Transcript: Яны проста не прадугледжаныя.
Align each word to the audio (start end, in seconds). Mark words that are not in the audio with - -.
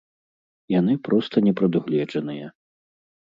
Яны 0.79 0.95
проста 1.07 1.35
не 1.49 1.53
прадугледжаныя. 1.59 2.47